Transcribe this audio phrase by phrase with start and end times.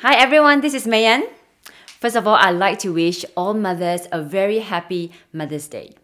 [0.00, 1.26] Hi everyone, this is Mayan.
[1.86, 5.94] First of all, I'd like to wish all mothers a very happy Mother's Day.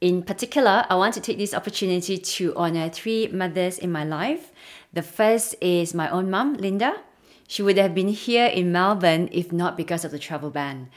[0.00, 4.50] In particular, I want to take this opportunity to honor three mothers in my life.
[4.94, 7.02] The first is my own mom, Linda.
[7.46, 10.88] She would have been here in Melbourne if not because of the travel ban.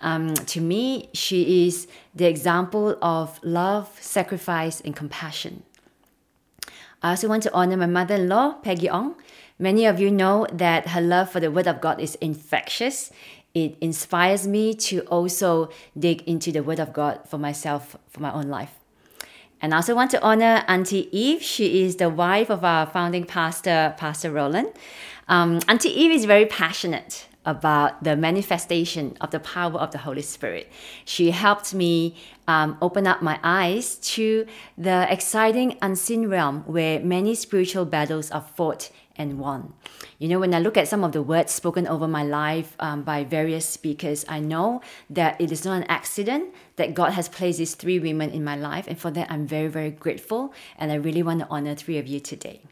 [0.00, 5.64] Um, to me, she is the example of love, sacrifice, and compassion.
[7.02, 9.16] I also want to honor my mother in law, Peggy Ong.
[9.60, 13.12] Many of you know that her love for the Word of God is infectious.
[13.52, 18.32] It inspires me to also dig into the Word of God for myself, for my
[18.32, 18.72] own life.
[19.60, 21.42] And I also want to honor Auntie Eve.
[21.42, 24.72] She is the wife of our founding pastor, Pastor Roland.
[25.28, 30.22] Um, Auntie Eve is very passionate about the manifestation of the power of the Holy
[30.22, 30.72] Spirit.
[31.04, 32.16] She helped me
[32.48, 34.46] um, open up my eyes to
[34.78, 39.74] the exciting unseen realm where many spiritual battles are fought and won.
[40.18, 43.02] You know, when I look at some of the words spoken over my life um,
[43.02, 44.80] by various speakers, I know
[45.10, 48.56] that it is not an accident that God has placed these three women in my
[48.56, 48.86] life.
[48.88, 50.54] And for that, I'm very, very grateful.
[50.78, 52.62] And I really want to honor three of you today.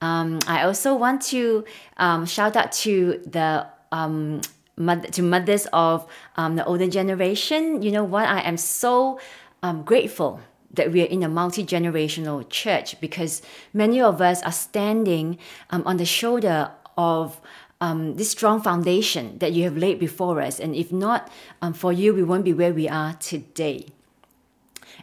[0.00, 1.64] Um, I also want to
[1.98, 4.40] um, shout out to the um,
[4.76, 7.82] mother, to mothers of um, the older generation.
[7.82, 8.26] You know what?
[8.26, 9.20] I am so
[9.62, 10.40] um, grateful
[10.72, 15.38] that we are in a multi generational church because many of us are standing
[15.70, 17.40] um, on the shoulder of
[17.80, 20.60] um, this strong foundation that you have laid before us.
[20.60, 21.30] And if not
[21.62, 23.86] um, for you, we won't be where we are today.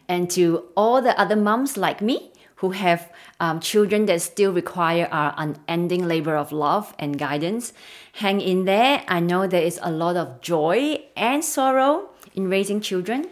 [0.08, 5.08] And to all the other moms like me who have um, children that still require
[5.12, 7.74] our unending labor of love and guidance,
[8.14, 9.04] hang in there.
[9.08, 13.28] I know there is a lot of joy and sorrow in raising children.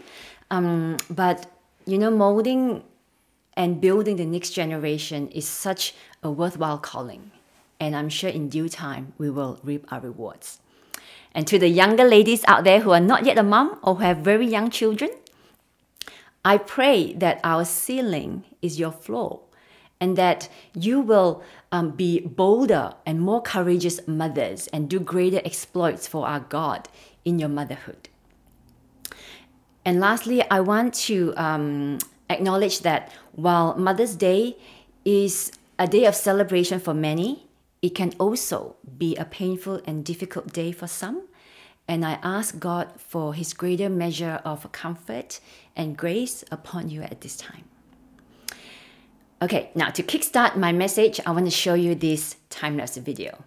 [0.52, 1.48] Um, but
[1.86, 2.84] you know, molding
[3.56, 7.32] and building the next generation is such a worthwhile calling.
[7.80, 10.60] And I'm sure in due time we will reap our rewards.
[11.34, 14.04] And to the younger ladies out there who are not yet a mom or who
[14.04, 15.10] have very young children,
[16.44, 19.42] I pray that our ceiling is your floor
[20.00, 26.08] and that you will um, be bolder and more courageous mothers and do greater exploits
[26.08, 26.88] for our God
[27.24, 28.10] in your motherhood.
[29.86, 34.58] And lastly, I want to um, acknowledge that while Mother's Day
[35.06, 37.48] is a day of celebration for many,
[37.82, 41.28] it can also be a painful and difficult day for some.
[41.88, 45.40] And I ask God for His greater measure of comfort
[45.76, 47.66] and grace upon you at this time.
[49.40, 53.44] Okay, now to kickstart my message, I want to show you this time lapse video.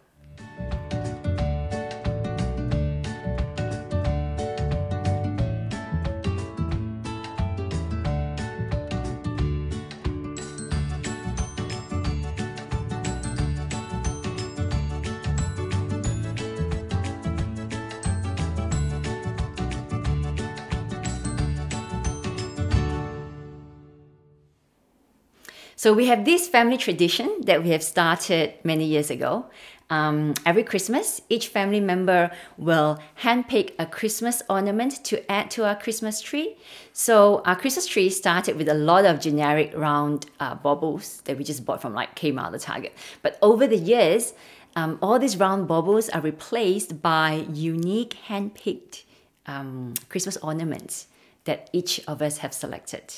[25.88, 29.46] So we have this family tradition that we have started many years ago.
[29.88, 35.74] Um, every Christmas, each family member will handpick a Christmas ornament to add to our
[35.74, 36.58] Christmas tree.
[36.92, 41.42] So our Christmas tree started with a lot of generic round uh, baubles that we
[41.42, 42.92] just bought from like Kmart or Target.
[43.22, 44.34] But over the years,
[44.76, 49.04] um, all these round baubles are replaced by unique handpicked
[49.46, 51.06] um, Christmas ornaments
[51.44, 53.14] that each of us have selected.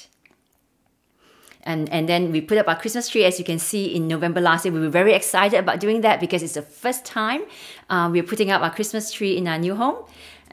[1.62, 4.41] And, and then we put up our Christmas tree, as you can see in November
[4.41, 4.72] last year.
[4.72, 7.43] We were very excited about doing that because it's the first time
[7.91, 9.97] uh, we're putting up our Christmas tree in our new home.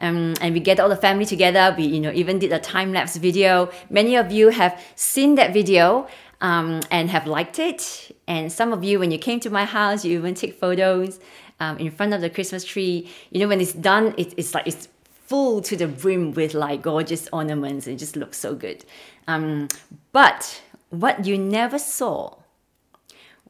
[0.00, 1.74] Um, and we get all the family together.
[1.76, 3.70] We, you know, even did a time lapse video.
[3.90, 6.06] Many of you have seen that video
[6.40, 8.14] um, and have liked it.
[8.26, 11.18] And some of you, when you came to my house, you even take photos
[11.58, 13.08] um, in front of the Christmas tree.
[13.30, 14.88] You know, when it's done, it, it's like it's
[15.26, 17.86] full to the brim with like gorgeous ornaments.
[17.86, 18.84] It just looks so good.
[19.26, 19.68] Um,
[20.12, 22.36] but what you never saw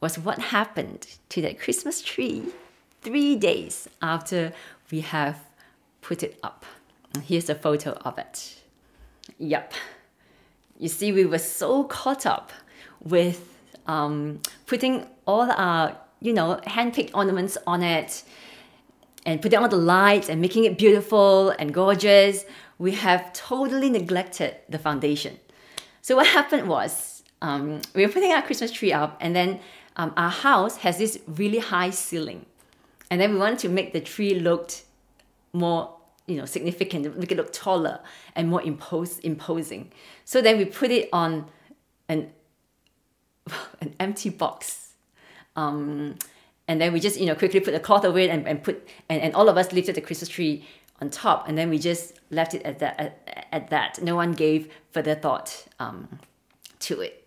[0.01, 2.45] was what happened to that Christmas tree
[3.03, 4.53] three days after
[4.91, 5.41] we have
[6.01, 6.65] put it up.
[7.25, 8.63] Here's a photo of it.
[9.39, 9.73] Yep.
[10.79, 12.53] You see, we were so caught up
[13.01, 13.57] with
[13.87, 18.23] um, putting all our, you know, hand-picked ornaments on it
[19.27, 22.45] and putting all the lights and making it beautiful and gorgeous.
[22.79, 25.39] We have totally neglected the foundation.
[26.03, 29.61] So what happened was um, we were putting our Christmas tree up, and then
[29.97, 32.47] um, our house has this really high ceiling,
[33.11, 34.73] and then we wanted to make the tree look
[35.53, 35.95] more,
[36.27, 38.01] you know, significant, make it look taller
[38.35, 39.93] and more impose, imposing.
[40.25, 41.47] So then we put it on
[42.09, 42.31] an
[43.81, 44.95] an empty box,
[45.57, 46.17] um,
[46.67, 48.89] and then we just you know quickly put the cloth over it and, and put
[49.09, 50.67] and, and all of us lifted the Christmas tree
[51.01, 54.03] on top, and then we just left it at that at, at that.
[54.03, 56.19] No one gave further thought um,
[56.81, 57.18] to it.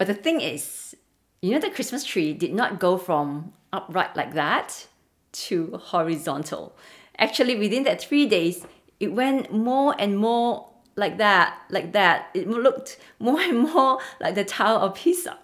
[0.00, 0.96] But the thing is,
[1.42, 4.86] you know, the Christmas tree did not go from upright like that
[5.32, 6.74] to horizontal.
[7.18, 8.64] Actually, within that three days,
[8.98, 12.30] it went more and more like that, like that.
[12.32, 15.36] It looked more and more like the Tower of Pisa.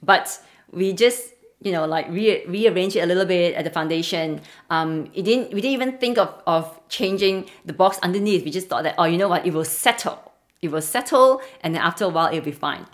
[0.00, 0.40] But
[0.70, 4.40] we just, you know, like re- rearrange it a little bit at the foundation.
[4.70, 8.44] Um, it didn't, we didn't even think of, of changing the box underneath.
[8.44, 10.32] We just thought that, oh, you know what, it will settle.
[10.62, 12.86] It will settle, and then after a while, it'll be fine.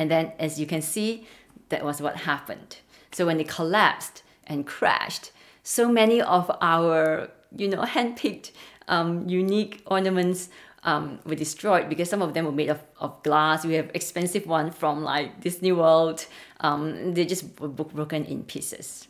[0.00, 1.26] And then, as you can see,
[1.68, 2.78] that was what happened.
[3.12, 5.30] So when it collapsed and crashed,
[5.62, 8.52] so many of our, you know, handpicked
[8.88, 10.48] um, unique ornaments
[10.84, 13.66] um, were destroyed because some of them were made of, of glass.
[13.66, 16.24] We have expensive one from like Disney World.
[16.60, 19.06] Um, they just were broken in pieces.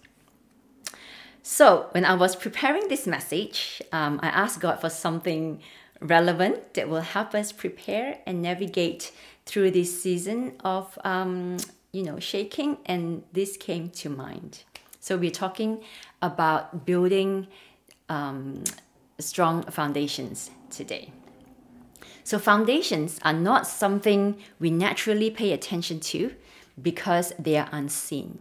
[1.45, 5.63] So when I was preparing this message, um, I asked God for something
[6.01, 9.13] relevant that will help us prepare and navigate
[9.51, 11.57] through this season of um,
[11.91, 14.63] you know shaking, and this came to mind.
[15.01, 15.83] So we're talking
[16.23, 17.49] about building
[18.09, 18.63] um,
[19.19, 21.13] strong foundations today.
[22.23, 26.33] So, foundations are not something we naturally pay attention to
[26.81, 28.39] because they are unseen.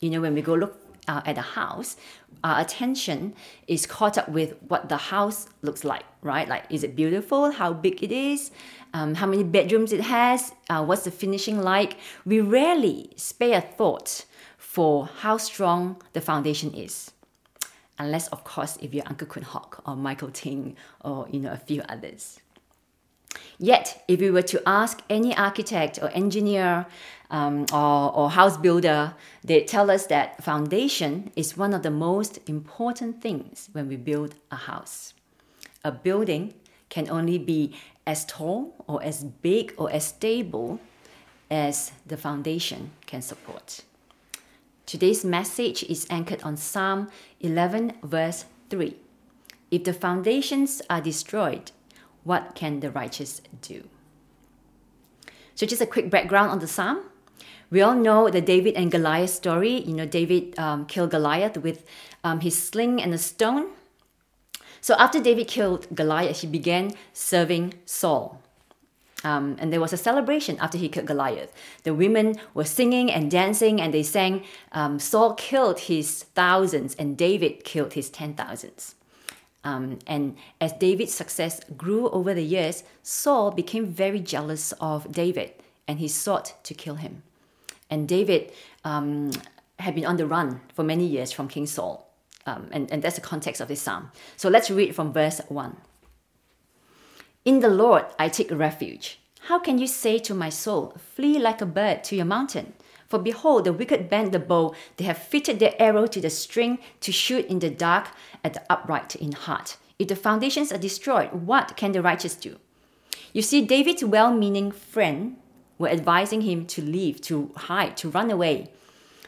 [0.00, 1.96] You know, when we go look uh, at a house,
[2.42, 3.34] our attention
[3.66, 6.48] is caught up with what the house looks like, right?
[6.48, 7.50] Like, is it beautiful?
[7.50, 8.50] How big it is?
[8.96, 10.52] Um, how many bedrooms it has?
[10.70, 11.98] Uh, what's the finishing like?
[12.24, 14.24] We rarely spare a thought
[14.56, 17.12] for how strong the foundation is
[17.98, 21.58] unless of course if you're Uncle Kun Hock or Michael Ting or you know a
[21.58, 22.40] few others.
[23.58, 26.86] Yet, if we were to ask any architect or engineer
[27.30, 29.12] um, or, or house builder,
[29.44, 34.36] they'd tell us that foundation is one of the most important things when we build
[34.50, 35.12] a house.
[35.84, 36.54] A building
[36.88, 37.74] can only be
[38.06, 40.80] as tall or as big or as stable
[41.50, 43.80] as the foundation can support.
[44.86, 47.08] Today's message is anchored on Psalm
[47.40, 48.96] 11, verse 3.
[49.70, 51.72] If the foundations are destroyed,
[52.22, 53.88] what can the righteous do?
[55.56, 57.00] So, just a quick background on the psalm.
[57.70, 59.82] We all know the David and Goliath story.
[59.82, 61.84] You know, David um, killed Goliath with
[62.22, 63.70] um, his sling and a stone.
[64.86, 68.40] So, after David killed Goliath, he began serving Saul.
[69.24, 71.52] Um, and there was a celebration after he killed Goliath.
[71.82, 77.16] The women were singing and dancing, and they sang, um, Saul killed his thousands, and
[77.16, 78.94] David killed his ten thousands.
[79.64, 85.52] Um, and as David's success grew over the years, Saul became very jealous of David,
[85.88, 87.24] and he sought to kill him.
[87.90, 88.52] And David
[88.84, 89.32] um,
[89.80, 92.05] had been on the run for many years from King Saul.
[92.46, 94.12] Um, and, and that's the context of this psalm.
[94.36, 95.76] So let's read from verse 1.
[97.44, 99.18] In the Lord I take refuge.
[99.48, 102.72] How can you say to my soul, Flee like a bird to your mountain?
[103.08, 106.78] For behold, the wicked bend the bow, they have fitted their arrow to the string
[107.00, 108.08] to shoot in the dark
[108.42, 109.76] at the upright in heart.
[109.98, 112.56] If the foundations are destroyed, what can the righteous do?
[113.32, 115.36] You see, David's well meaning friend
[115.78, 118.70] were advising him to leave, to hide, to run away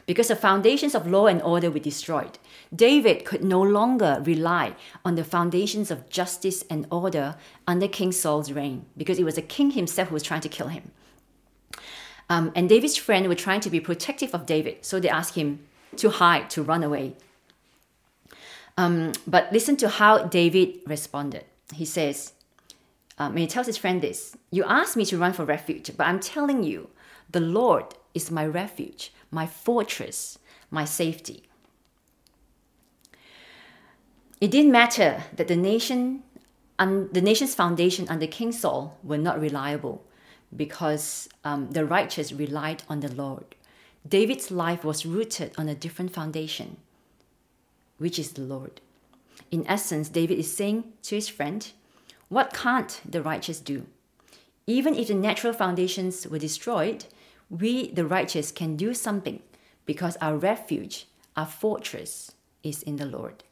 [0.09, 2.39] because the foundations of law and order were destroyed.
[2.75, 4.75] David could no longer rely
[5.05, 7.35] on the foundations of justice and order
[7.67, 10.69] under King Saul's reign because it was the king himself who was trying to kill
[10.69, 10.89] him.
[12.27, 15.59] Um, and David's friends were trying to be protective of David, so they asked him
[15.97, 17.15] to hide, to run away.
[18.79, 21.45] Um, but listen to how David responded.
[21.71, 22.33] He says,
[23.19, 26.07] um, and he tells his friend this You asked me to run for refuge, but
[26.07, 26.89] I'm telling you,
[27.29, 30.39] the Lord is my refuge my fortress,
[30.71, 31.43] my safety.
[34.41, 36.23] It didn't matter that the nation,
[36.77, 40.03] um, the nation's foundation under King Saul were not reliable,
[40.55, 43.55] because um, the righteous relied on the Lord.
[44.07, 46.77] David's life was rooted on a different foundation,
[47.97, 48.79] which is the Lord.
[49.51, 51.69] In essence, David is saying to his friend,
[52.29, 53.85] What can't the righteous do?
[54.65, 57.05] Even if the natural foundations were destroyed,
[57.49, 59.41] we, the righteous, can do something
[59.85, 62.31] because our refuge, our fortress,
[62.63, 63.43] is in the Lord.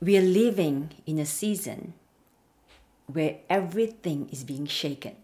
[0.00, 1.94] We are living in a season
[3.06, 5.16] where everything is being shaken.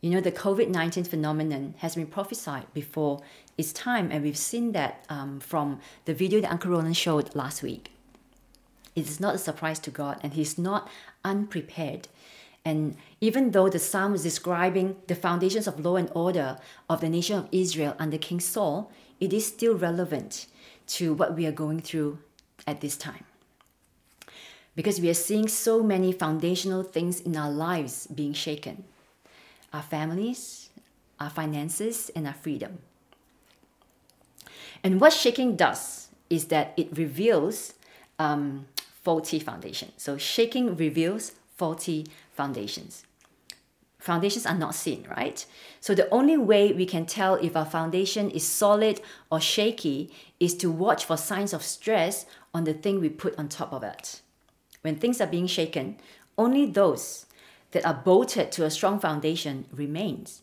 [0.00, 3.20] You know, the COVID 19 phenomenon has been prophesied before
[3.58, 7.62] its time, and we've seen that um, from the video that Uncle Roland showed last
[7.62, 7.92] week.
[8.96, 10.88] It is not a surprise to God, and He's not
[11.24, 12.08] unprepared
[12.64, 17.08] and even though the psalm is describing the foundations of law and order of the
[17.08, 20.46] nation of Israel under King Saul, it is still relevant
[20.88, 22.18] to what we are going through
[22.66, 23.24] at this time.
[24.76, 28.84] Because we are seeing so many foundational things in our lives being shaken
[29.72, 30.68] our families,
[31.20, 32.78] our finances, and our freedom.
[34.82, 37.74] And what shaking does is that it reveals
[38.18, 38.66] um,
[39.02, 39.92] faulty foundation.
[39.96, 42.06] So shaking reveals faulty
[42.40, 43.04] foundations.
[43.98, 45.44] Foundations are not seen, right?
[45.78, 50.54] So the only way we can tell if our foundation is solid or shaky is
[50.56, 54.22] to watch for signs of stress on the thing we put on top of it.
[54.80, 55.96] When things are being shaken,
[56.38, 57.26] only those
[57.72, 60.40] that are bolted to a strong foundation remains.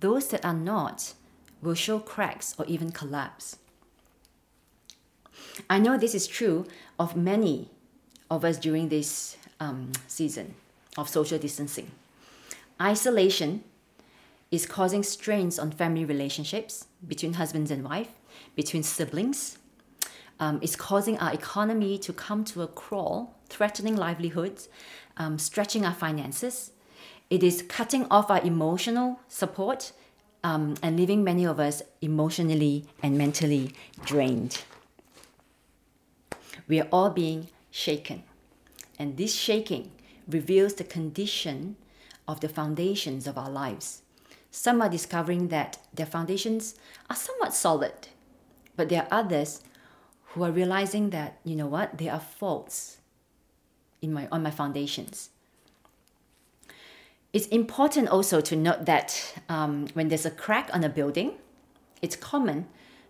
[0.00, 1.14] Those that are not
[1.62, 3.58] will show cracks or even collapse.
[5.70, 6.66] I know this is true
[6.98, 7.70] of many
[8.28, 10.56] of us during this um, season
[10.98, 11.90] of social distancing.
[12.82, 13.64] Isolation
[14.50, 18.10] is causing strains on family relationships between husbands and wife,
[18.56, 19.58] between siblings.
[20.40, 24.68] Um, it's causing our economy to come to a crawl, threatening livelihoods,
[25.16, 26.72] um, stretching our finances.
[27.30, 29.92] It is cutting off our emotional support
[30.42, 33.72] um, and leaving many of us emotionally and mentally
[34.04, 34.62] drained.
[36.66, 38.22] We are all being shaken.
[38.98, 39.90] And this shaking
[40.28, 41.76] reveals the condition
[42.26, 44.02] of the foundations of our lives.
[44.50, 46.74] Some are discovering that their foundations
[47.08, 48.08] are somewhat solid,
[48.76, 49.62] but there are others
[50.28, 52.98] who are realizing that, you know what, there are faults
[54.02, 55.30] in my, on my foundations.
[57.32, 61.32] It's important also to note that um, when there's a crack on a building,
[62.00, 62.66] it's common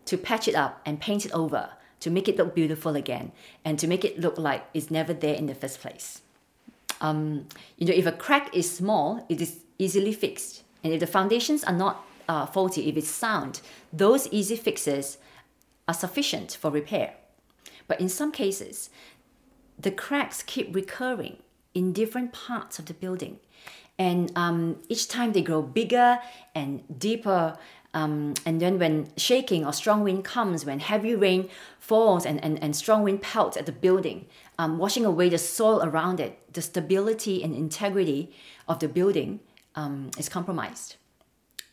[0.07, 1.71] to patch it up and paint it over
[2.01, 3.33] to make it look beautiful again
[3.65, 6.23] and to make it look like it's never there in the first place.
[7.01, 10.65] Um, you know, if a crack is small, it is easily fixed.
[10.83, 13.61] And if the foundations are not uh, faulty, if it's sound,
[13.93, 15.19] those easy fixes
[15.87, 17.15] are sufficient for repair.
[17.87, 18.91] But in some cases,
[19.79, 21.39] the cracks keep recurring
[21.75, 23.39] in different parts of the building.
[23.99, 26.21] And um, each time they grow bigger
[26.55, 27.57] and deeper
[27.95, 32.63] um, and then when shaking or strong wind comes, when heavy rain falls and, and,
[32.63, 34.27] and strong wind pelts at the building,
[34.59, 38.31] um, washing away the soil around it, the stability and integrity
[38.69, 39.41] of the building
[39.75, 40.97] um, is compromised.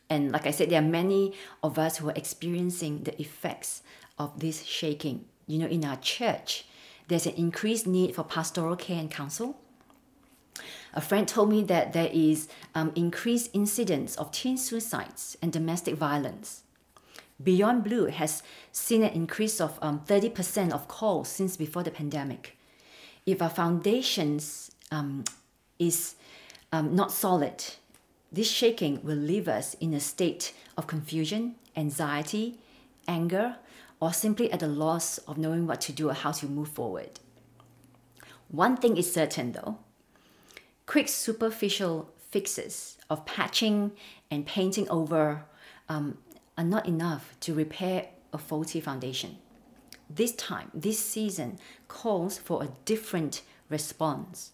[0.10, 3.82] And like I said, there are many of us who are experiencing the effects
[4.18, 5.26] of this shaking.
[5.48, 6.66] You know, in our church,
[7.08, 9.60] there's an increased need for pastoral care and counsel
[10.96, 15.96] a friend told me that there is um, increased incidence of teen suicides and domestic
[15.96, 16.64] violence.
[17.44, 22.58] Beyond Blue has seen an increase of um, 30% of calls since before the pandemic.
[23.26, 25.26] If our foundations um,
[25.78, 26.16] is
[26.72, 27.62] um, not solid,
[28.32, 32.58] this shaking will leave us in a state of confusion, anxiety,
[33.06, 33.58] anger,
[34.00, 37.20] or simply at a loss of knowing what to do or how to move forward.
[38.48, 39.80] One thing is certain though
[40.86, 43.92] quick superficial fixes of patching
[44.30, 45.46] and painting over
[45.90, 46.18] um,
[46.58, 49.38] are not enough to repair a faulty foundation.
[50.10, 54.52] This time, this season calls for a different response.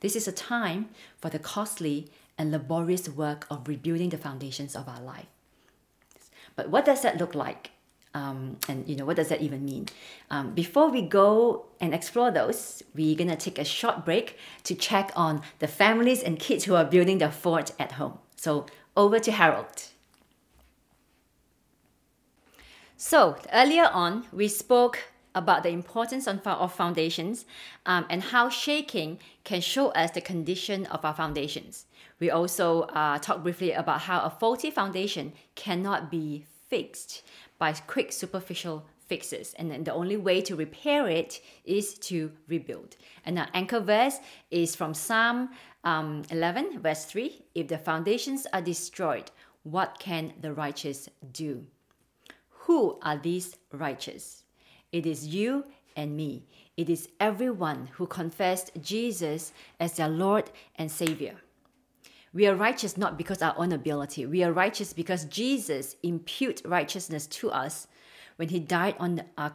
[0.00, 4.88] This is a time for the costly and laborious work of rebuilding the foundations of
[4.88, 5.26] our life.
[6.54, 7.72] But what does that look like?
[8.14, 9.86] Um, and you know what does that even mean?
[10.30, 15.12] Um, before we go and explore those we're to take a short break to check
[15.14, 18.18] on the families and kids who are building the fort at home.
[18.36, 19.84] So over to harold.
[22.96, 24.98] So earlier on we spoke
[25.34, 27.44] about the importance of foundations
[27.86, 31.86] um, and how shaking can show us the condition of our foundations.
[32.18, 37.22] We also uh, talked briefly about how a faulty foundation cannot be fixed
[37.58, 39.54] by quick superficial fixes.
[39.58, 42.96] And then the only way to repair it is to rebuild.
[43.24, 44.18] And our anchor verse
[44.50, 45.50] is from Psalm
[45.84, 47.42] um, 11, verse 3.
[47.54, 49.30] If the foundations are destroyed,
[49.62, 51.66] what can the righteous do?
[52.50, 54.44] Who are these righteous?
[54.92, 55.64] It is you
[55.96, 56.44] and me.
[56.76, 61.36] It is everyone who confessed Jesus as their Lord and Savior.
[62.32, 64.26] We are righteous not because our own ability.
[64.26, 67.86] We are righteous because Jesus impute righteousness to us
[68.36, 69.50] when he died on the, uh,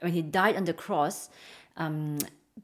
[0.00, 1.28] when he died on the cross,
[1.76, 2.18] um,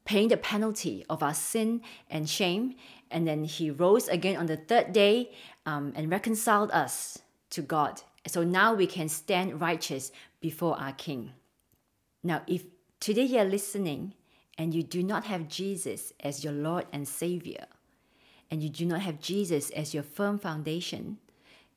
[0.05, 2.75] paying the penalty of our sin and shame,
[3.09, 5.31] and then he rose again on the third day
[5.65, 7.19] um, and reconciled us
[7.51, 8.01] to God.
[8.27, 11.31] So now we can stand righteous before our King.
[12.23, 12.65] Now, if
[12.99, 14.13] today you're listening
[14.57, 17.65] and you do not have Jesus as your Lord and Savior,
[18.51, 21.17] and you do not have Jesus as your firm foundation,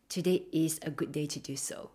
[0.09, 1.91] today is a good day to do so.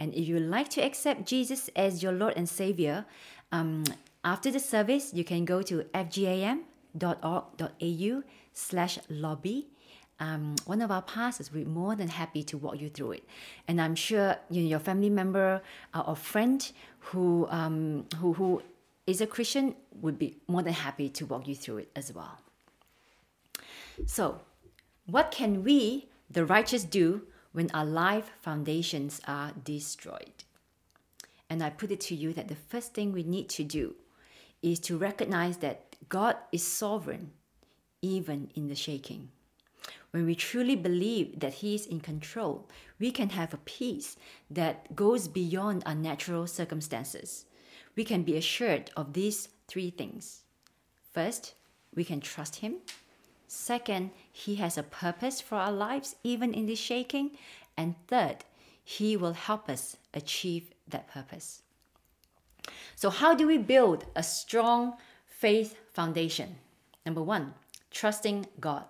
[0.00, 3.04] And if you like to accept Jesus as your Lord and Savior,
[3.52, 3.84] um,
[4.24, 6.62] after the service, you can go to fgam.org.au
[8.52, 9.68] slash lobby.
[10.18, 13.24] Um, one of our pastors will be more than happy to walk you through it.
[13.68, 15.60] And I'm sure you know, your family member
[15.94, 18.62] uh, or friend who, um, who, who
[19.06, 22.41] is a Christian would be more than happy to walk you through it as well.
[24.06, 24.40] So,
[25.06, 30.44] what can we, the righteous, do when our life foundations are destroyed?
[31.48, 33.94] And I put it to you that the first thing we need to do
[34.62, 37.32] is to recognize that God is sovereign
[38.00, 39.28] even in the shaking.
[40.10, 42.68] When we truly believe that He is in control,
[42.98, 44.16] we can have a peace
[44.50, 47.46] that goes beyond our natural circumstances.
[47.96, 50.42] We can be assured of these three things.
[51.12, 51.54] First,
[51.94, 52.76] we can trust Him.
[53.52, 57.32] Second, He has a purpose for our lives, even in this shaking.
[57.76, 58.46] And third,
[58.82, 61.60] He will help us achieve that purpose.
[62.96, 64.94] So, how do we build a strong
[65.26, 66.56] faith foundation?
[67.04, 67.52] Number one,
[67.90, 68.84] trusting God.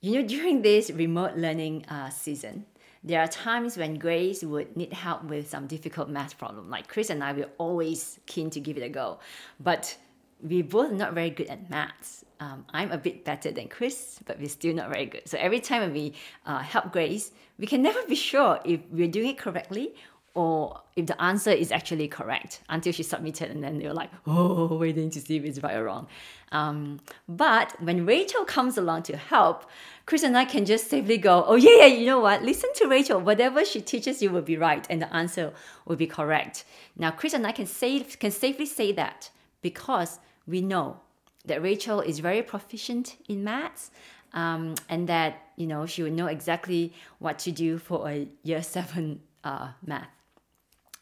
[0.00, 2.64] You know, during this remote learning uh, season,
[3.02, 6.70] there are times when Grace would need help with some difficult math problem.
[6.70, 9.18] Like Chris and I were always keen to give it a go,
[9.58, 9.96] but
[10.42, 12.24] we both not very good at maths.
[12.40, 15.28] Um, I'm a bit better than Chris, but we're still not very good.
[15.28, 16.14] So every time we
[16.46, 19.94] uh, help Grace, we can never be sure if we're doing it correctly
[20.38, 24.76] or if the answer is actually correct until she submitted and then they're like oh
[24.76, 26.06] waiting to see if it's right or wrong
[26.52, 29.68] um, but when rachel comes along to help
[30.06, 32.86] chris and i can just safely go oh yeah yeah you know what listen to
[32.86, 35.52] rachel whatever she teaches you will be right and the answer
[35.86, 36.64] will be correct
[36.96, 39.30] now chris and i can say can safely say that
[39.62, 41.00] because we know
[41.44, 43.90] that rachel is very proficient in maths
[44.34, 48.62] um, and that you know she would know exactly what to do for a year
[48.62, 50.08] seven uh, math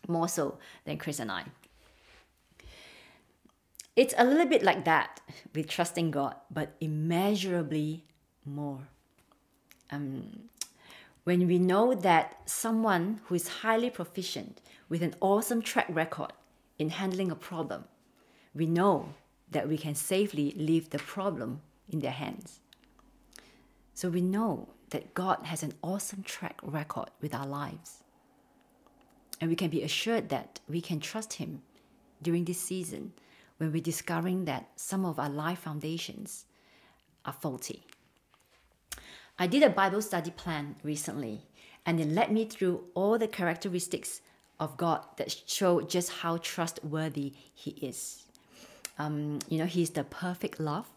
[0.09, 1.45] more so than Chris and I.
[3.95, 5.21] It's a little bit like that
[5.55, 8.05] with trusting God, but immeasurably
[8.45, 8.81] more.
[9.91, 10.51] Um,
[11.25, 16.33] when we know that someone who is highly proficient with an awesome track record
[16.79, 17.85] in handling a problem,
[18.57, 19.15] we know
[19.51, 22.61] that we can safely leave the problem in their hands.
[23.95, 28.03] So we know that God has an awesome track record with our lives.
[29.41, 31.63] And we can be assured that we can trust Him
[32.23, 33.13] during this season
[33.59, 36.47] when we're discovering that some of our life foundations
[37.25, 37.85] are faulty.
[39.39, 41.43] I did a Bible study plan recently,
[41.85, 44.23] and it led me through all the characteristics
[44.59, 48.26] of God that show just how trustworthy He is.
[48.99, 50.89] Um, you know, He's the perfect love,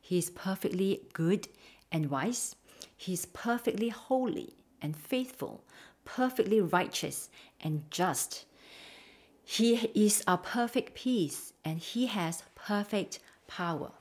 [0.00, 1.48] He's perfectly good
[1.90, 2.56] and wise,
[2.96, 5.64] He's perfectly holy and faithful,
[6.04, 7.28] perfectly righteous
[7.60, 8.44] and just.
[9.44, 13.92] He is our perfect peace and He has perfect power.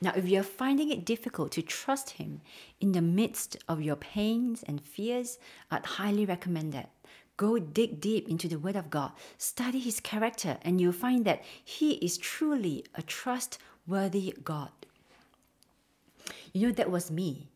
[0.00, 2.40] Now, if you're finding it difficult to trust Him
[2.80, 5.38] in the midst of your pains and fears,
[5.70, 6.90] I'd highly recommend that.
[7.36, 11.42] Go dig deep into the Word of God, study His character, and you'll find that
[11.64, 14.70] He is truly a trustworthy God.
[16.52, 17.48] You know, that was me.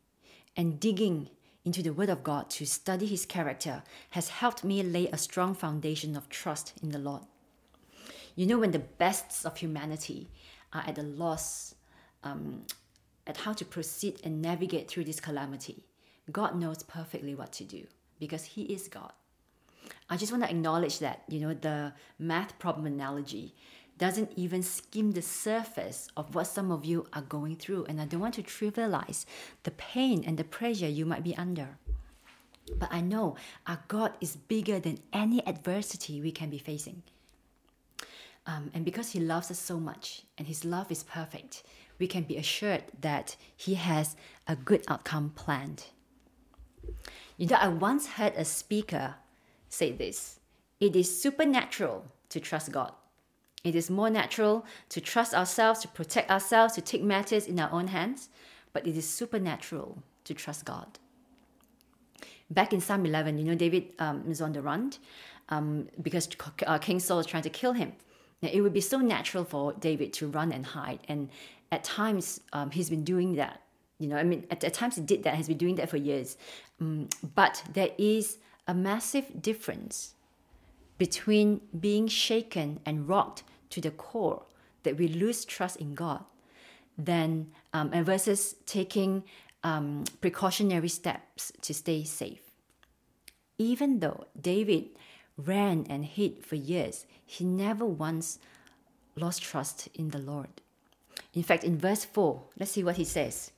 [0.57, 1.31] And digging
[1.65, 5.55] into the Word of God to study His character has helped me lay a strong
[5.55, 7.23] foundation of trust in the Lord.
[8.35, 10.29] You know, when the bests of humanity
[10.73, 11.75] are at a loss
[12.25, 12.63] um,
[13.27, 15.85] at how to proceed and navigate through this calamity,
[16.33, 17.87] God knows perfectly what to do
[18.19, 19.13] because He is God.
[20.09, 23.55] I just want to acknowledge that, you know, the math problem analogy
[23.99, 27.85] doesn't even skim the surface of what some of you are going through.
[27.87, 29.25] And I don't want to trivialize
[29.65, 31.79] the pain and the pressure you might be under.
[32.79, 37.03] But I know our God is bigger than any adversity we can be facing.
[38.47, 41.63] Um, and because He loves us so much and His love is perfect,
[41.99, 45.87] we can be assured that He has a good outcome planned.
[47.37, 49.17] You know, I once heard a speaker
[49.69, 50.41] say this
[50.81, 52.93] it is supernatural to trust God.
[53.65, 57.71] It is more natural to trust ourselves, to protect ourselves, to take matters in our
[57.73, 58.29] own hands,
[58.73, 60.99] but it is supernatural to trust God.
[62.51, 64.93] Back in Psalm 11, you know, David um, is on the run
[65.49, 66.29] um, because
[66.67, 67.93] uh, King Saul is trying to kill him.
[68.41, 71.01] Now, it would be so natural for David to run and hide.
[71.09, 71.29] And
[71.73, 73.63] at times, um, he's been doing that.
[73.99, 75.97] You know, I mean, at, at times he did that, he's been doing that for
[75.97, 76.37] years.
[76.81, 80.15] Um, but there is a massive difference
[80.99, 84.45] between being shaken and rocked to the core
[84.85, 86.25] that we lose trust in God,
[86.97, 89.25] then um, and versus taking
[89.65, 92.43] um, precautionary steps to stay safe.
[93.59, 94.87] even though David
[95.37, 98.39] ran and hid for years, he never once
[99.17, 100.49] lost trust in the Lord.
[101.35, 103.53] In fact, in verse 4, let's see what he says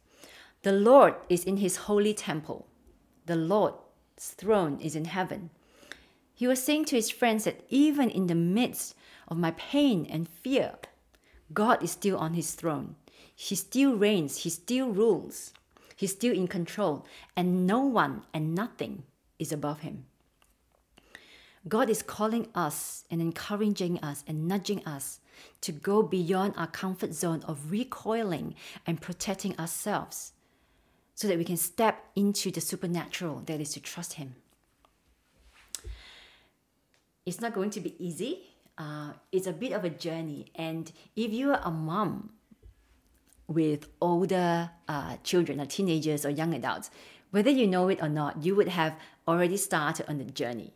[0.63, 2.67] The Lord is in his holy temple,
[3.27, 3.77] the Lord's
[4.29, 5.51] throne is in heaven.
[6.35, 8.95] He was saying to his friends that even in the midst
[9.29, 10.75] of my pain and fear,
[11.53, 12.97] God is still on his throne.
[13.35, 15.53] He still reigns, he still rules,
[15.97, 17.07] he's still in control,
[17.37, 19.05] and no one and nothing
[19.39, 20.05] is above him.
[21.69, 25.21] God is calling us and encouraging us and nudging us
[25.61, 28.55] to go beyond our comfort zone of recoiling
[28.87, 30.33] and protecting ourselves
[31.21, 34.37] so that we can step into the supernatural that is to trust Him.
[37.27, 38.39] It's not going to be easy.
[38.79, 40.47] Uh, it's a bit of a journey.
[40.55, 42.31] And if you are a mom
[43.49, 46.91] with older uh, children, or teenagers, or young adults,
[47.33, 48.97] whether you know it or not, you would have
[49.29, 50.73] already started on the journey.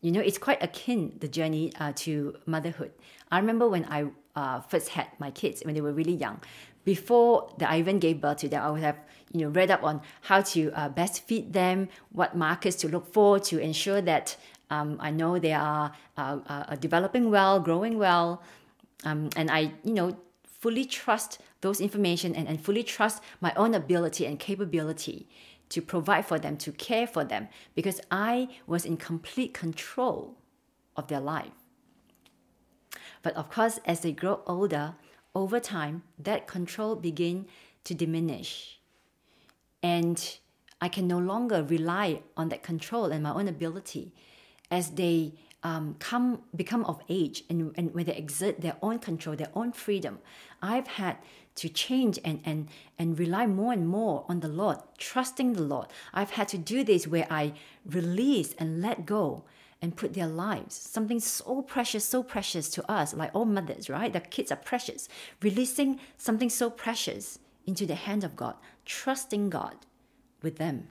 [0.00, 2.90] You know, it's quite akin the journey uh, to motherhood.
[3.30, 6.40] I remember when I uh, first had my kids when they were really young.
[6.84, 8.98] Before that, I even gave birth to them, I would have
[9.32, 13.12] you know read up on how to uh, best feed them, what markers to look
[13.12, 14.36] for to ensure that
[14.70, 18.42] um, I know they are uh, uh, developing well, growing well,
[19.04, 23.74] um, and I you know fully trust those information and, and fully trust my own
[23.74, 25.28] ability and capability
[25.68, 30.36] to provide for them, to care for them, because I was in complete control
[30.96, 31.52] of their life.
[33.22, 34.94] But of course, as they grow older,
[35.38, 37.46] over time, that control begin
[37.84, 38.80] to diminish.
[39.82, 40.18] And
[40.80, 44.12] I can no longer rely on that control and my own ability
[44.70, 49.36] as they um, come become of age and, and when they exert their own control,
[49.36, 50.18] their own freedom.
[50.60, 51.16] I've had
[51.56, 55.86] to change and, and, and rely more and more on the Lord, trusting the Lord.
[56.12, 57.52] I've had to do this where I
[57.86, 59.44] release and let go
[59.80, 64.12] and put their lives, something so precious, so precious to us, like all mothers, right?
[64.12, 65.08] The kids are precious.
[65.40, 69.76] Releasing something so precious into the hand of God, trusting God
[70.42, 70.88] with them.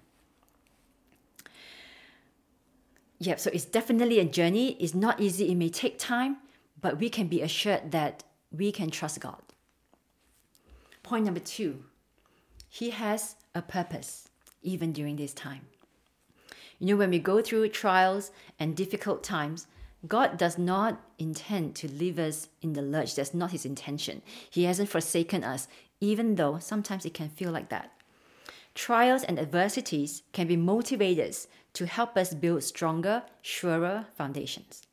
[3.20, 4.78] Yep, so it's definitely a journey.
[4.80, 6.38] It's not easy, it may take time,
[6.80, 9.42] but we can be assured that we can trust God.
[11.04, 11.84] Point number two,
[12.70, 14.30] He has a purpose
[14.62, 15.66] even during this time.
[16.80, 19.68] You know, when we go through trials and difficult times,
[20.08, 23.16] God does not intend to leave us in the lurch.
[23.16, 24.22] That's not His intention.
[24.50, 25.68] He hasn't forsaken us,
[26.00, 27.92] even though sometimes it can feel like that.
[28.76, 34.84] Trials and adversities can be motivators to help us build stronger, surer foundations.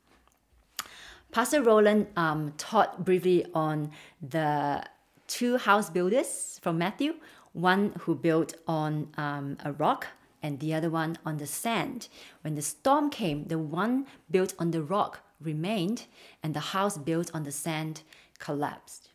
[1.31, 3.91] Pastor Roland um, taught briefly on
[4.27, 4.83] the
[5.27, 7.15] two house builders from Matthew,
[7.53, 10.07] one who built on um, a rock
[10.41, 12.07] and the other one on the sand.
[12.41, 16.05] When the storm came, the one built on the rock remained,
[16.41, 18.01] and the house built on the sand
[18.39, 19.09] collapsed.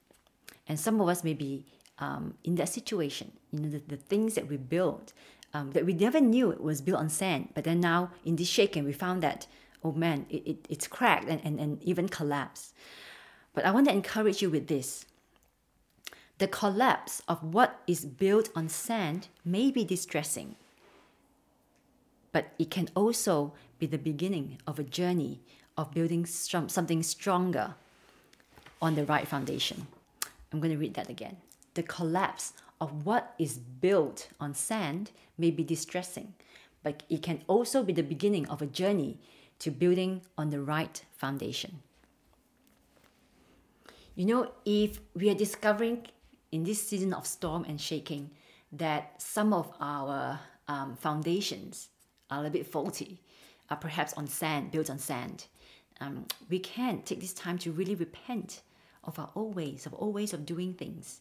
[0.69, 1.67] And some of us may be
[1.99, 3.33] um, in that situation.
[3.53, 5.13] You know, the, the things that we built
[5.53, 8.49] um, that we never knew it was built on sand, but then now in this
[8.49, 9.47] shaking, we found that,
[9.83, 12.75] oh man, it, it, it's cracked and, and, and even collapsed.
[13.53, 15.07] But I want to encourage you with this.
[16.39, 20.57] The collapse of what is built on sand may be distressing,
[22.33, 25.41] but it can also be the beginning of a journey
[25.77, 27.75] of building something stronger
[28.83, 29.87] on the right foundation.
[30.53, 31.37] I'm going to read that again
[31.75, 36.35] the collapse of what is built on sand may be distressing,
[36.83, 39.19] but it can also be the beginning of a journey
[39.59, 41.81] to building on the right foundation.
[44.15, 46.07] You know, if we are discovering
[46.51, 48.31] in this season of storm and shaking
[48.73, 51.90] that some of our um, foundations
[52.31, 53.21] a little bit faulty,
[53.69, 55.47] are perhaps on sand, built on sand,
[56.01, 58.63] um, we can take this time to really repent
[59.05, 61.21] of our old ways, of old ways of doing things,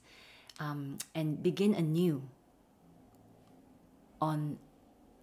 [0.60, 2.22] um, and begin anew
[4.22, 4.58] on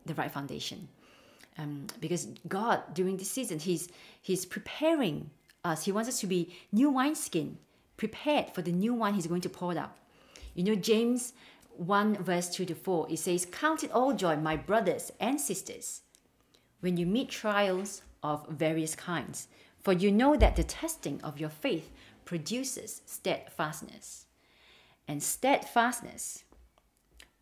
[0.05, 0.89] the right foundation.
[1.59, 3.89] Um, because God, during this season, He's
[4.21, 5.31] He's preparing
[5.65, 5.85] us.
[5.85, 7.59] He wants us to be new wineskin,
[7.97, 9.97] prepared for the new wine He's going to pour out.
[10.55, 11.33] You know, James
[11.79, 16.03] 1 verse 2 to 4, it says, Count it all joy, my brothers and sisters,
[16.81, 19.49] when you meet trials of various kinds,
[19.83, 21.91] for you know that the testing of your faith
[22.25, 24.27] produces steadfastness
[25.09, 26.45] and steadfastness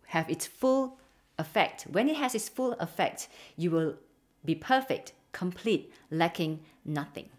[0.09, 0.99] have its full
[1.39, 1.85] effect.
[1.91, 3.97] When it has its full effect, you will
[4.45, 7.31] be perfect, complete, lacking nothing.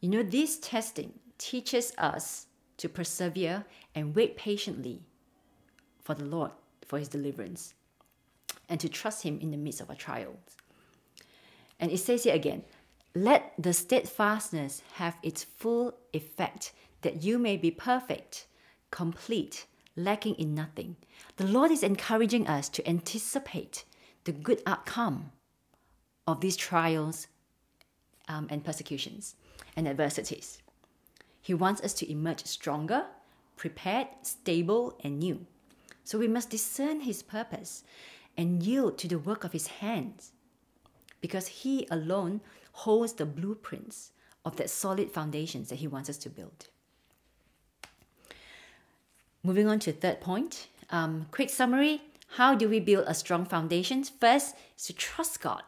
[0.00, 2.46] You know, this testing teaches us
[2.78, 5.02] to persevere and wait patiently
[6.02, 6.50] for the Lord
[6.86, 7.74] for his deliverance
[8.68, 10.56] and to trust him in the midst of our trials.
[11.78, 12.62] And it says here again,
[13.14, 18.46] let the steadfastness have its full effect, that you may be perfect,
[18.90, 20.96] complete, lacking in nothing.
[21.36, 23.84] The Lord is encouraging us to anticipate
[24.24, 25.32] the good outcome
[26.26, 27.26] of these trials
[28.28, 29.34] um, and persecutions
[29.74, 30.58] and adversities.
[31.40, 33.06] He wants us to emerge stronger,
[33.56, 35.46] prepared, stable, and new.
[36.10, 37.84] So we must discern His purpose
[38.36, 40.32] and yield to the work of His hands
[41.20, 42.40] because He alone
[42.72, 44.10] holds the blueprints
[44.44, 46.66] of that solid foundations that He wants us to build.
[49.44, 52.02] Moving on to third point, um, quick summary.
[52.30, 54.02] How do we build a strong foundation?
[54.02, 55.62] First, is to trust God.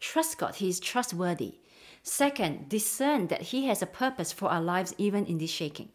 [0.00, 0.56] Trust God.
[0.56, 1.58] He is trustworthy.
[2.02, 5.90] Second, discern that He has a purpose for our lives even in this shaking.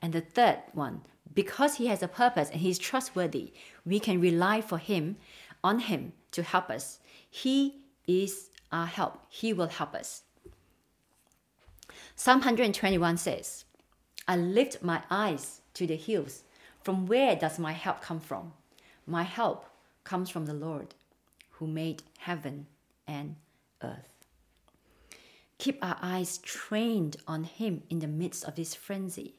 [0.00, 1.02] And the third one,
[1.34, 3.52] because He has a purpose and He is trustworthy,
[3.84, 5.16] we can rely for Him,
[5.64, 6.98] on Him to help us.
[7.30, 9.20] He is our help.
[9.28, 10.22] He will help us.
[12.16, 13.64] Psalm 121 says,
[14.26, 16.44] I lift my eyes to the hills.
[16.82, 18.52] From where does my help come from?
[19.06, 19.66] My help
[20.04, 20.94] comes from the Lord
[21.50, 22.66] who made heaven
[23.06, 23.36] and
[23.82, 24.08] earth.
[25.58, 29.34] Keep our eyes trained on Him in the midst of this frenzy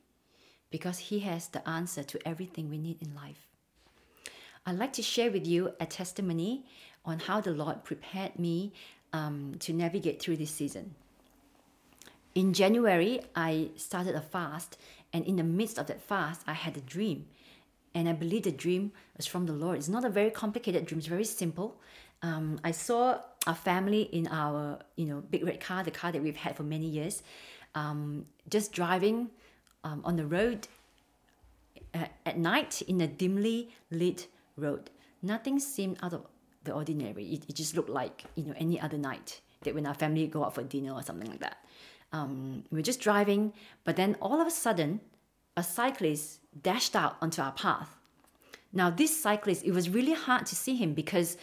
[0.74, 3.46] because He has the answer to everything we need in life.
[4.66, 6.66] I'd like to share with you a testimony
[7.06, 8.74] on how the Lord prepared me
[9.14, 10.96] um, to navigate through this season.
[12.34, 14.80] In January, I started a fast,
[15.14, 17.28] and in the midst of that fast, I had a dream.
[17.94, 19.78] And I believe the dream was from the Lord.
[19.78, 21.80] It's not a very complicated dream, it's very simple.
[22.24, 26.24] Um, I saw a family in our, you know, big red car, the car that
[26.24, 27.22] we've had for many years,
[27.76, 29.30] um, just driving
[29.84, 30.68] um, on the road
[31.94, 34.90] at, at night in a dimly lit road.
[35.22, 36.26] Nothing seemed out of
[36.64, 37.26] the ordinary.
[37.26, 40.44] It, it just looked like, you know, any other night that when our family go
[40.44, 41.58] out for dinner or something like that.
[42.12, 45.02] Um, we were just driving, but then all of a sudden,
[45.58, 47.98] a cyclist dashed out onto our path.
[48.72, 51.38] Now, this cyclist, it was really hard to see him because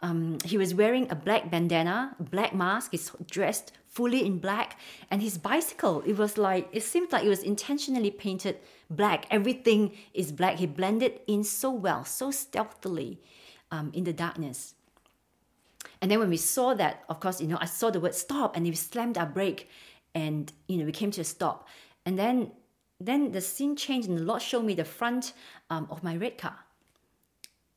[0.00, 4.78] um, he was wearing a black bandana, black mask, he's dressed fully in black,
[5.10, 9.26] and his bicycle, it was like, it seemed like it was intentionally painted black.
[9.30, 10.56] Everything is black.
[10.56, 13.20] He blended in so well, so stealthily
[13.70, 14.74] um, in the darkness.
[16.00, 18.56] And then when we saw that, of course, you know, I saw the word stop
[18.56, 19.68] and we slammed our brake
[20.14, 21.68] and, you know, we came to a stop.
[22.06, 22.52] And then
[22.98, 25.32] then the scene changed and the Lord showed me the front
[25.70, 26.56] um, of my red car.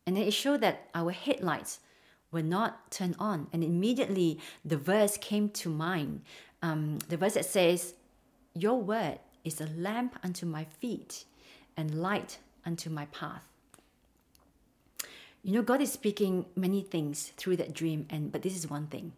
[0.06, 1.80] And then it showed that our headlights
[2.36, 3.48] were not turned on.
[3.54, 6.22] And immediately the verse came to mind.
[6.62, 7.94] Um, the verse that says,
[8.54, 11.24] Your word is a lamp unto my feet
[11.78, 13.48] and light unto my path.
[15.44, 18.88] You know, God is speaking many things through that dream, and but this is one
[18.88, 19.14] thing.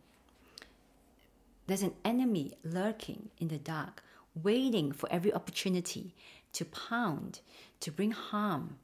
[1.65, 4.03] There's an enemy lurking in the dark
[4.43, 6.13] waiting for every opportunity
[6.53, 7.39] to pound,
[7.79, 8.77] to bring harm,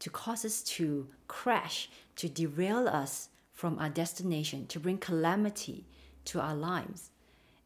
[0.00, 5.86] to cause us to crash, to derail us from our destination, to bring calamity
[6.26, 7.10] to our lives.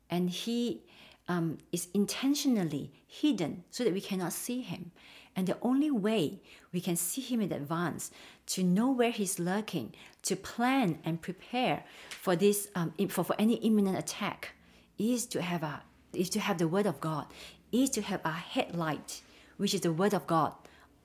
[0.08, 0.82] And He
[1.28, 4.92] um, is intentionally hidden so that we cannot see Him.
[5.36, 6.40] And the only way
[6.72, 8.12] we can see Him in advance,
[8.46, 13.54] to know where He's lurking, to plan and prepare for this, um, for, for any
[13.54, 14.52] imminent attack,
[14.96, 17.26] is to have a is to have the Word of God,
[17.72, 19.22] is to have a headlight,
[19.56, 20.54] which is the Word of God,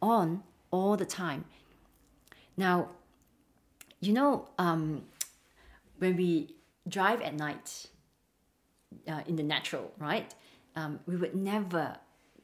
[0.01, 1.45] on all the time.
[2.57, 2.89] Now,
[3.99, 5.03] you know, um,
[5.99, 6.55] when we
[6.87, 7.87] drive at night
[9.07, 10.33] uh, in the natural, right?
[10.75, 11.97] Um, we would never,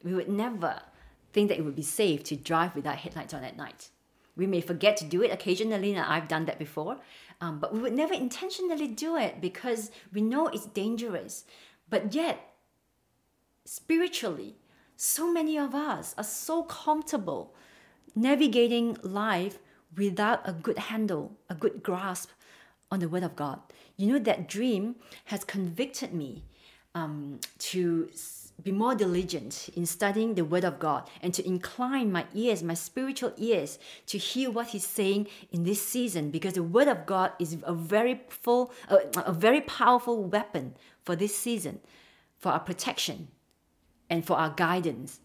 [0.04, 0.82] we would never
[1.34, 3.90] think that it would be safe to drive without headlights on at night.
[4.36, 6.98] We may forget to do it occasionally, and I've done that before,
[7.42, 11.44] um, but we would never intentionally do it because we know it's dangerous.
[11.90, 12.54] But yet,
[13.66, 14.56] spiritually,
[14.96, 17.54] so many of us are so comfortable
[18.16, 19.60] navigating life
[19.95, 22.30] without a good handle, a good grasp
[22.89, 23.60] on the Word of God.
[23.97, 26.43] You know, that dream has convicted me
[26.95, 28.10] um, to
[28.63, 32.73] be more diligent in studying the Word of God and to incline my ears, my
[32.73, 37.32] spiritual ears, to hear what He's saying in this season because the Word of God
[37.39, 41.80] is a very full, a, a very powerful weapon for this season,
[42.38, 43.30] for our protection
[44.10, 45.19] and for our guidance.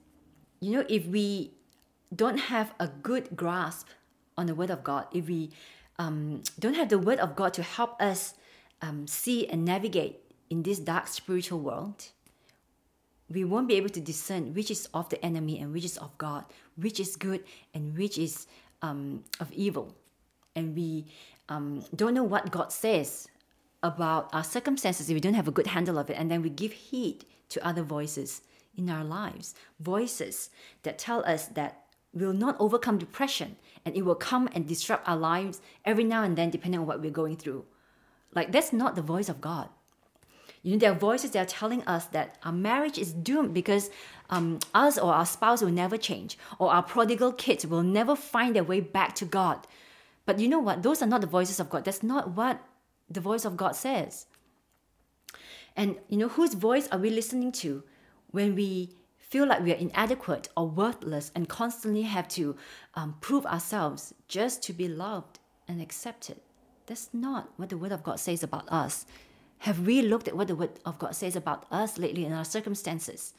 [0.61, 1.53] You know, if we
[2.15, 3.89] don't have a good grasp
[4.37, 5.51] on the Word of God, if we
[5.99, 8.35] um, don't have the Word of God to help us
[8.83, 10.21] um, see and navigate
[10.51, 12.09] in this dark spiritual world,
[13.29, 16.17] we won't be able to discern which is of the enemy and which is of
[16.19, 16.45] God,
[16.77, 17.43] which is good
[17.75, 18.47] and which is
[18.83, 19.95] um, of evil.
[20.55, 21.07] And we
[21.49, 23.27] um, don't know what God says
[23.83, 26.51] about our circumstances if we don't have a good handle of it, and then we
[26.51, 28.43] give heed to other voices
[28.77, 30.51] in our lives, voices
[30.83, 31.86] that tell us that
[32.17, 36.37] we'll not overcome depression and it will come and disrupt our lives every now and
[36.37, 37.65] then, depending on what we're going through.
[38.35, 39.69] Like, that's not the voice of God.
[40.63, 43.91] You know, there are voices that are telling us that our marriage is doomed because
[44.31, 48.57] um, us or our spouse will never change, or our prodigal kids will never find
[48.57, 49.67] their way back to God.
[50.25, 50.83] But you know what?
[50.83, 51.85] Those are not the voices of God.
[51.85, 52.61] That's not what
[53.09, 54.27] the voice of God says.
[55.77, 57.85] And you know, whose voice are we listening to
[58.33, 58.91] when we
[59.29, 62.57] feel like we are inadequate or worthless and constantly have to
[62.95, 66.41] um, prove ourselves just to be loved and accepted?
[66.87, 69.07] That's not what the Word of God says about us.
[69.59, 72.45] Have we looked at what the Word of God says about us lately in our
[72.45, 73.35] circumstances?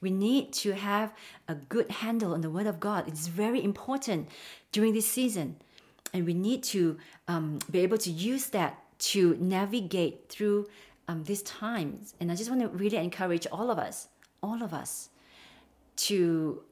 [0.00, 1.14] We need to have
[1.48, 3.08] a good handle on the Word of God.
[3.08, 4.28] It's very important
[4.72, 5.56] during this season.
[6.12, 10.68] And we need to um, be able to use that to navigate through
[11.08, 12.14] um, these times.
[12.20, 14.08] And I just want to really encourage all of us,
[14.42, 15.08] all of us,
[15.96, 16.62] to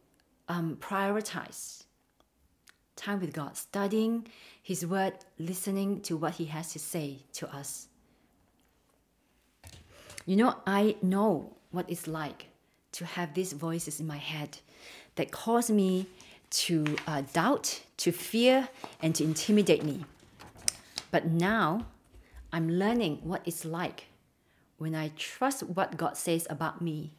[0.48, 1.84] um, prioritize
[2.96, 4.26] time with God, studying
[4.62, 7.88] His Word, listening to what He has to say to us.
[10.24, 12.46] You know, I know what it's like
[12.92, 14.58] to have these voices in my head
[15.16, 16.06] that cause me
[16.50, 18.68] to uh, doubt, to fear,
[19.00, 20.04] and to intimidate me.
[21.10, 21.86] But now
[22.52, 24.06] I'm learning what it's like
[24.78, 27.12] when I trust what God says about me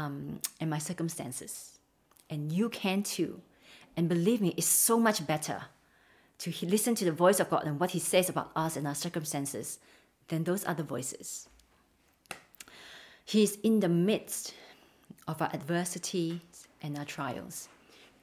[0.00, 1.78] um, and my circumstances.
[2.28, 3.42] And you can too.
[3.96, 5.62] And believe me, it's so much better
[6.38, 8.94] to listen to the voice of God and what He says about us and our
[8.94, 9.78] circumstances
[10.28, 11.48] than those other voices.
[13.24, 14.54] He is in the midst
[15.28, 17.68] of our adversities and our trials,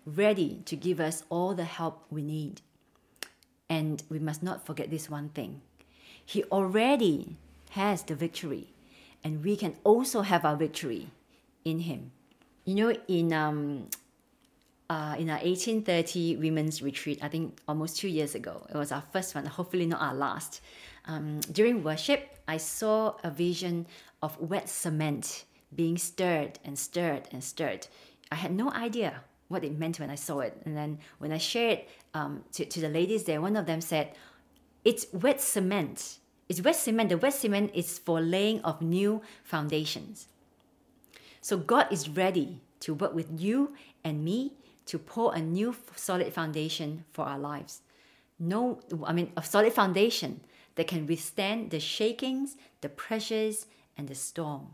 [0.06, 2.62] ready to give us all the help we need.
[3.70, 5.62] And we must not forget this one thing
[6.26, 7.38] He already
[7.72, 8.74] has the victory,
[9.24, 11.12] and we can also have our victory
[11.70, 12.12] in Him.
[12.66, 13.90] You know, in um,
[14.90, 19.04] uh, in our 1830 women's retreat, I think almost two years ago, it was our
[19.12, 20.62] first one, hopefully not our last.
[21.06, 23.88] Um, during worship, I saw a vision
[24.22, 27.88] of wet cement being stirred and stirred and stirred.
[28.32, 30.62] I had no idea what it meant when I saw it.
[30.66, 31.82] And then when I shared
[32.14, 34.14] um, to, to the ladies there, one of them said,
[34.84, 36.20] It's wet cement.
[36.50, 37.10] It's wet cement.
[37.10, 40.28] The wet cement is for laying of new foundations.
[41.42, 43.74] So God is ready to work with you
[44.04, 44.54] and me
[44.86, 47.82] to pour a new solid foundation for our lives.
[48.40, 50.42] No, I mean, a solid foundation
[50.76, 53.66] that can withstand the shakings, the pressures,
[53.98, 54.68] and the storm.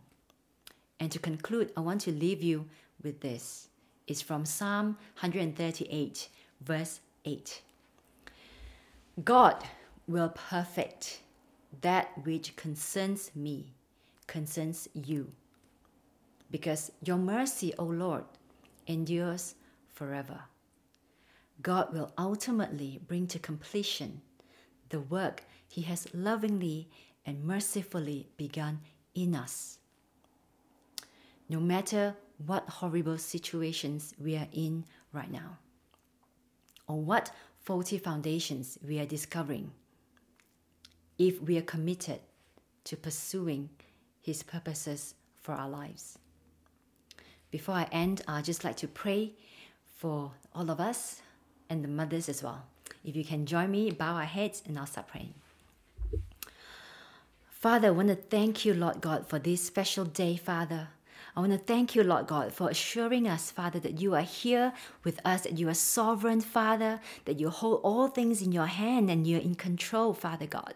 [0.99, 2.67] And to conclude, I want to leave you
[3.02, 3.69] with this.
[4.06, 6.28] It's from Psalm 138,
[6.62, 7.62] verse 8.
[9.23, 9.63] God
[10.08, 11.21] will perfect
[11.82, 13.73] that which concerns me,
[14.28, 15.32] concerns you.
[16.53, 18.25] Because your mercy, O Lord,
[18.85, 19.55] endures
[19.91, 20.41] forever.
[21.63, 24.21] God will ultimately bring to completion
[24.89, 26.89] the work He has lovingly
[27.25, 28.81] and mercifully begun
[29.15, 29.79] in us.
[31.49, 35.57] No matter what horrible situations we are in right now,
[36.87, 39.71] or what faulty foundations we are discovering,
[41.17, 42.19] if we are committed
[42.83, 43.71] to pursuing
[44.21, 46.19] His purposes for our lives.
[47.53, 49.33] Before I end, I'd just like to pray
[49.95, 51.21] for all of us
[51.69, 52.63] and the mothers as well.
[53.05, 55.35] If you can join me, bow our heads and I'll start praying.
[57.51, 60.87] Father, I want to thank you, Lord God, for this special day, Father.
[61.35, 64.73] I want to thank you, Lord God, for assuring us, Father, that you are here
[65.03, 69.11] with us, that you are sovereign, Father, that you hold all things in your hand
[69.11, 70.73] and you're in control, Father God.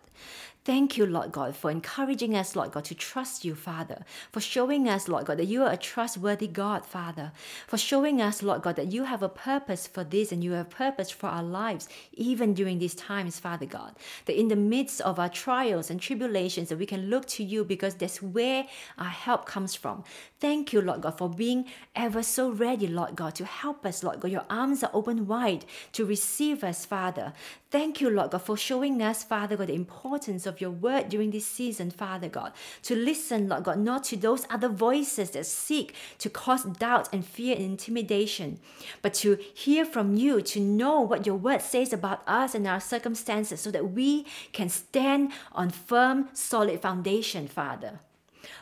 [0.67, 4.03] Thank you, Lord God, for encouraging us, Lord God, to trust you, Father.
[4.33, 7.31] For showing us, Lord God, that you are a trustworthy God, Father.
[7.67, 10.65] For showing us, Lord God, that you have a purpose for this and you have
[10.65, 13.95] a purpose for our lives, even during these times, Father God.
[14.25, 17.63] That in the midst of our trials and tribulations, that we can look to you
[17.63, 18.65] because that's where
[18.97, 20.03] our help comes from.
[20.41, 21.63] Thank you, Lord God, for being
[21.95, 24.31] ever so ready, Lord God, to help us, Lord God.
[24.31, 25.63] Your arms are open wide
[25.93, 27.31] to receive us, Father.
[27.71, 31.31] Thank you, Lord God, for showing us, Father God, the importance of your word during
[31.31, 32.53] this season, Father God.
[32.83, 37.25] To listen, Lord God, not to those other voices that seek to cause doubt and
[37.25, 38.59] fear and intimidation,
[39.01, 42.79] but to hear from you, to know what your word says about us and our
[42.79, 47.99] circumstances so that we can stand on firm, solid foundation, Father.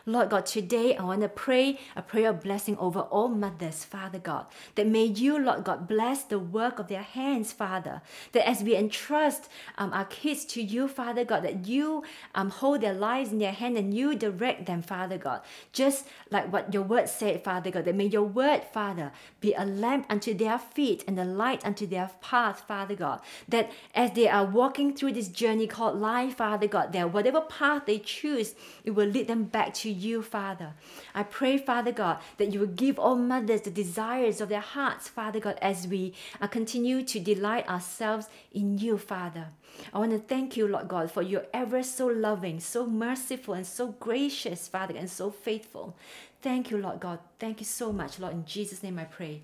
[0.05, 4.19] Lord God, today I want to pray a prayer of blessing over all mothers, Father
[4.19, 8.63] God, that may you, Lord God, bless the work of their hands, Father, that as
[8.63, 13.31] we entrust um, our kids to you, Father God, that you um, hold their lives
[13.31, 17.43] in their hand and you direct them, Father God, just like what your word said,
[17.43, 21.25] Father God, that may your word, Father, be a lamp unto their feet and a
[21.25, 25.99] light unto their path, Father God, that as they are walking through this journey called
[25.99, 30.21] life, Father God, that whatever path they choose, it will lead them back to you,
[30.21, 30.73] Father.
[31.13, 35.07] I pray, Father God, that you will give all mothers the desires of their hearts,
[35.07, 39.47] Father God, as we uh, continue to delight ourselves in you, Father.
[39.93, 43.67] I want to thank you, Lord God, for you're ever so loving, so merciful, and
[43.67, 45.95] so gracious, Father, and so faithful.
[46.41, 47.19] Thank you, Lord God.
[47.39, 48.33] Thank you so much, Lord.
[48.33, 49.41] In Jesus' name I pray.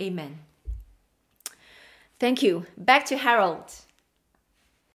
[0.00, 0.38] Amen.
[2.18, 2.66] Thank you.
[2.78, 3.70] Back to Harold.